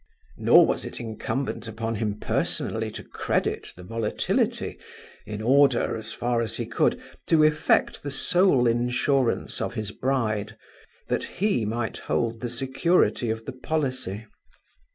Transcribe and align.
Nor 0.39 0.65
was 0.65 0.83
it 0.83 0.99
incumbent 0.99 1.67
upon 1.67 1.93
him 1.93 2.19
personally 2.19 2.89
to 2.89 3.03
credit 3.03 3.71
the 3.75 3.83
volatility 3.83 4.79
in 5.27 5.43
order, 5.43 5.95
as 5.95 6.11
far 6.11 6.41
as 6.41 6.55
he 6.57 6.65
could, 6.65 6.99
to 7.27 7.43
effect 7.43 8.01
the 8.01 8.09
soul 8.09 8.65
insurance 8.65 9.61
of 9.61 9.75
his 9.75 9.91
bride, 9.91 10.57
that 11.07 11.23
he 11.39 11.65
might 11.65 11.99
hold 11.99 12.39
the 12.41 12.49
security 12.49 13.29
of 13.29 13.45
the 13.45 13.53
policy. 13.53 14.25